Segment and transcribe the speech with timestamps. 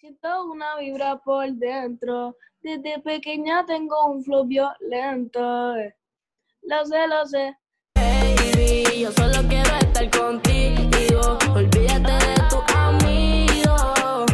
[0.00, 2.34] Siento una vibra por dentro.
[2.62, 5.74] Desde pequeña tengo un flow violento.
[6.62, 7.54] Lo sé, lo sé.
[7.96, 11.38] Baby, yo solo quiero estar contigo.
[11.54, 14.24] Olvídate de tu amigo.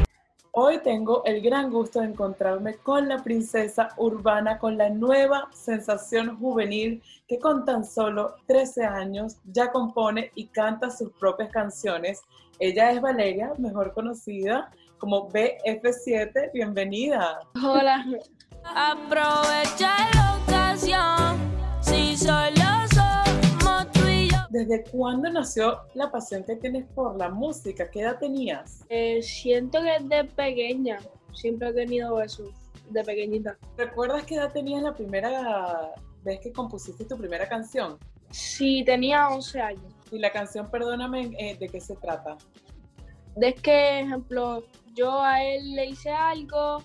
[0.52, 6.38] Hoy tengo el gran gusto de encontrarme con la princesa urbana, con la nueva sensación
[6.38, 12.22] juvenil que con tan solo 13 años ya compone y canta sus propias canciones.
[12.60, 16.52] Ella es Valeria, mejor conocida como BF7.
[16.52, 17.40] Bienvenida.
[17.62, 18.04] Hola.
[18.64, 21.38] Aprovecha la ocasión.
[21.80, 24.38] Si solo somos tú y yo.
[24.50, 27.90] ¿Desde cuándo nació la pasión que tienes por la música?
[27.90, 28.84] ¿Qué edad tenías?
[28.88, 30.98] Eh, siento que desde pequeña
[31.32, 32.44] siempre he tenido eso,
[32.90, 33.56] de pequeñita.
[33.76, 35.92] ¿Recuerdas qué edad tenías la primera
[36.24, 37.98] vez que compusiste tu primera canción?
[38.30, 39.94] Sí, tenía 11 años.
[40.10, 42.36] Y la canción, perdóname, eh, ¿de qué se trata?
[43.36, 44.64] Desde que, ejemplo,
[44.94, 46.82] yo a él le hice algo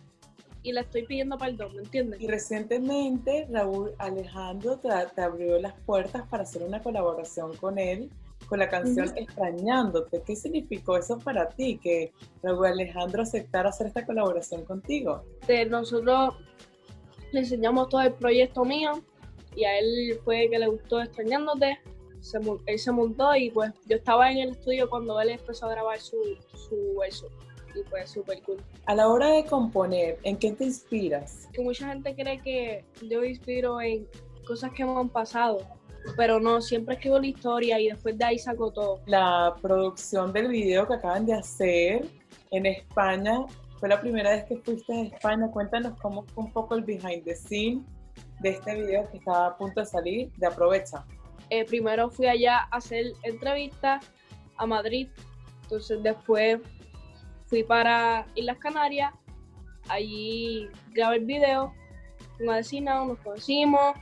[0.64, 2.22] y le estoy pidiendo perdón, ¿me entiendes?
[2.22, 8.12] Y recientemente Raúl Alejandro te, te abrió las puertas para hacer una colaboración con él
[8.48, 9.18] con la canción Ujú.
[9.18, 10.22] Extrañándote.
[10.26, 12.12] ¿Qué significó eso para ti, que
[12.44, 15.24] Raúl Alejandro aceptara hacer esta colaboración contigo?
[15.42, 16.36] Este, nosotros
[17.32, 18.92] le enseñamos todo el proyecto mío
[19.56, 21.80] y a él fue que le gustó extrañándote.
[22.22, 25.72] Se, él se montó y pues yo estaba en el estudio cuando él empezó a
[25.72, 26.18] grabar su,
[26.54, 27.28] su verso
[27.76, 28.62] y pues súper cool.
[28.86, 31.48] A la hora de componer, ¿en qué te inspiras?
[31.54, 34.08] Que mucha gente cree que yo inspiro en
[34.46, 35.60] cosas que me han pasado,
[36.18, 39.00] pero no, siempre escribo la historia y después de ahí saco todo.
[39.06, 42.06] La producción del video que acaban de hacer
[42.52, 43.46] en España,
[43.80, 45.50] fue la primera vez que fuiste a España.
[45.50, 47.84] Cuéntanos cómo fue un poco el behind the scene
[48.40, 51.04] de este video que estaba a punto de salir de Aprovecha.
[51.54, 54.10] Eh, primero fui allá a hacer entrevistas
[54.56, 55.10] a Madrid,
[55.64, 56.60] entonces después
[57.48, 59.14] fui para Islas Canarias,
[59.90, 61.74] allí grabé el video,
[62.38, 63.98] con una vecina, nos conocimos,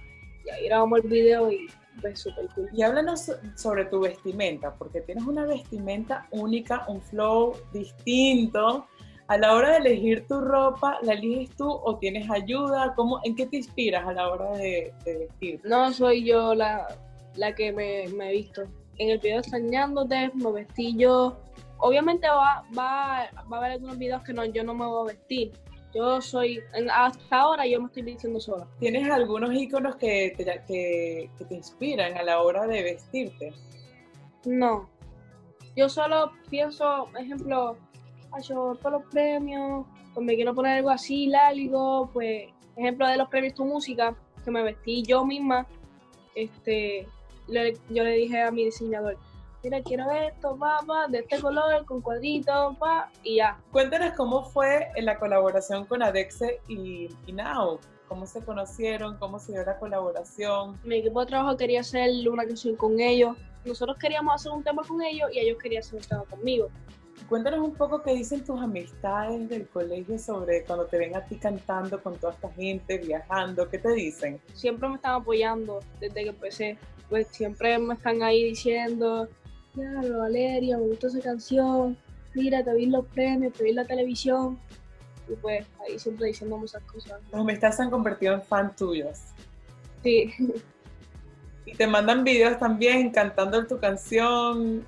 [0.46, 1.66] y ahí grabamos el video y
[2.02, 2.70] pues súper cool.
[2.72, 8.88] Y háblanos so- sobre tu vestimenta, porque tienes una vestimenta única, un flow distinto.
[9.28, 12.94] A la hora de elegir tu ropa, ¿la eliges tú o tienes ayuda?
[12.96, 15.62] ¿Cómo, ¿En qué te inspiras a la hora de, de vestir?
[15.64, 16.88] No soy yo la,
[17.40, 18.64] la que me, me he visto.
[18.98, 21.40] En el video extrañándote, me vestí yo.
[21.78, 25.14] Obviamente va, va, va a haber algunos videos que no, yo no me voy a
[25.14, 25.54] vestir.
[25.96, 26.60] Yo soy,
[26.94, 28.68] hasta ahora yo me estoy vistiendo sola.
[28.80, 33.54] ¿Tienes algunos iconos que te, que, que te inspiran a la hora de vestirte?
[34.46, 34.90] No.
[35.76, 37.78] Yo solo pienso, ejemplo,
[38.32, 43.18] "Ay, yo por los premios, pues me quiero poner algo así largo, pues, ejemplo de
[43.18, 45.66] los premios Tu Música, que me vestí yo misma,
[46.36, 47.08] este,
[47.50, 49.18] le- yo le dije a mi diseñador,
[49.64, 53.58] mira, quiero esto, pa, pa, de este color, con cuadritos, pa, y ya.
[53.72, 57.80] Cuéntanos cómo fue la colaboración con Adexe y, y Now.
[58.08, 59.18] ¿Cómo se conocieron?
[59.18, 60.80] ¿Cómo se dio la colaboración?
[60.84, 64.82] Mi equipo de trabajo quería hacer una canción con ellos, nosotros queríamos hacer un tema
[64.88, 66.70] con ellos y ellos querían hacer un tema conmigo.
[67.28, 71.36] Cuéntanos un poco qué dicen tus amistades del colegio sobre cuando te ven a ti
[71.36, 73.70] cantando con toda esta gente, viajando.
[73.70, 74.40] ¿Qué te dicen?
[74.54, 76.78] siempre me están apoyando desde que empecé.
[77.10, 79.28] Pues siempre me están ahí diciendo,
[79.76, 81.98] ya, Valeria, me gusta esa canción,
[82.36, 84.60] mira, te vi los premios, te vi la televisión.
[85.28, 87.20] Y pues ahí siempre diciéndome esas cosas.
[87.30, 89.20] Tus amistades se han convertido en fan tuyos.
[90.04, 90.32] Sí,
[91.66, 94.84] Y te mandan videos también cantando tu canción.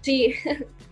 [0.00, 0.32] sí,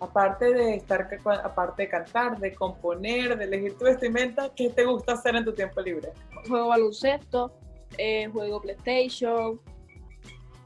[0.00, 1.08] Aparte de estar,
[1.42, 5.52] aparte de cantar, de componer, de elegir tu vestimenta, ¿qué te gusta hacer en tu
[5.52, 6.12] tiempo libre?
[6.48, 7.52] Juego baloncesto,
[7.96, 9.60] eh, juego PlayStation,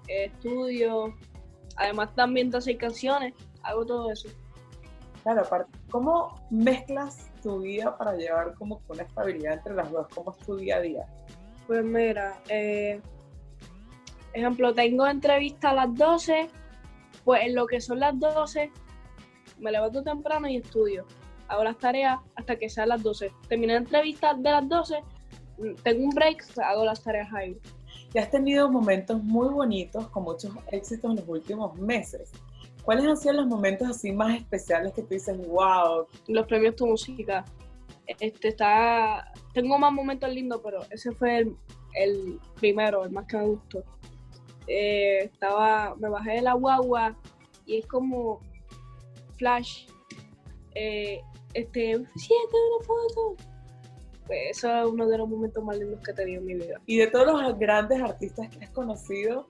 [0.09, 1.15] eh, estudio.
[1.77, 4.29] Además también de hacer canciones, hago todo eso.
[5.23, 10.09] Claro, aparte, ¿cómo mezclas tu vida para llevar como una estabilidad entre las dos?
[10.15, 11.07] ¿Cómo es tu día a día?
[11.67, 13.01] Pues mira, eh,
[14.33, 16.49] ejemplo, tengo entrevista a las 12,
[17.29, 18.73] pues en lo que son las 12,
[19.59, 21.05] me levanto temprano y estudio.
[21.49, 23.31] Hago las tareas hasta que sean las 12.
[23.51, 25.03] Terminé la entrevista de las 12,
[25.59, 27.59] mm, tengo un break, hago las tareas ahí.
[28.15, 32.33] Y has tenido momentos muy bonitos con muchos éxitos en los últimos meses.
[32.83, 36.07] ¿Cuáles han sido los momentos así más especiales que tú dices, wow?
[36.29, 37.45] Los premios Tu Música.
[38.07, 41.57] Este está, tengo más momentos lindos, pero ese fue el,
[41.93, 43.85] el primero, el más que me gustó.
[44.69, 47.17] Eh, estaba, me bajé de la guagua
[47.67, 48.41] y es como
[49.37, 49.87] flash.
[50.75, 51.21] Eh,
[51.55, 53.37] este, siete una foto.
[54.27, 56.81] Pues eso es uno de los momentos más lindos que he tenido en mi vida.
[56.87, 59.49] Y de todos los grandes artistas que has conocido,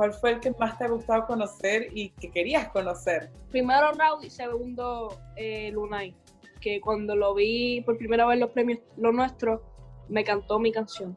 [0.00, 3.30] ¿Cuál fue el que más te ha gustado conocer y que querías conocer?
[3.50, 6.14] Primero Raúl y segundo eh, Lunay,
[6.58, 9.62] que cuando lo vi por primera vez los premios Lo Nuestro,
[10.08, 11.14] me cantó mi canción.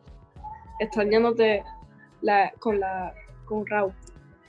[0.82, 1.64] Extrañándote
[2.22, 3.14] la, con, la,
[3.46, 3.94] con Raúl.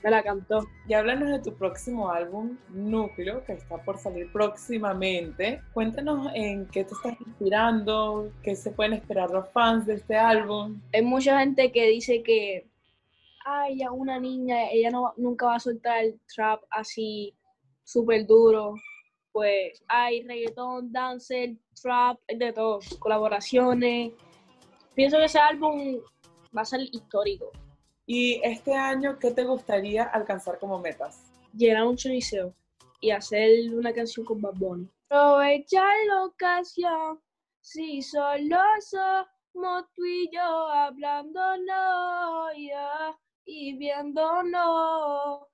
[0.05, 0.67] Me la cantó.
[0.87, 5.63] Y háblanos de tu próximo álbum, Núcleo, que está por salir próximamente.
[5.73, 10.79] Cuéntanos en qué te estás inspirando, qué se pueden esperar los fans de este álbum.
[10.93, 12.69] Hay mucha gente que dice que,
[13.45, 17.35] ay, ya una niña, ella no, nunca va a soltar el trap así
[17.83, 18.75] súper duro.
[19.31, 24.13] Pues hay reggaetón, dance, trap, de todo, colaboraciones.
[24.93, 25.97] Pienso que ese álbum
[26.55, 27.51] va a ser histórico.
[28.07, 31.23] Y este año, ¿qué te gustaría alcanzar como metas?
[31.53, 32.53] Llenar un choliseo
[33.01, 34.87] y hacer una canción con Bad Bunny.
[35.09, 37.19] Aprovechar la ocasión,
[37.61, 45.47] si solo somos tú y yo hablándonos yeah, y viéndonos.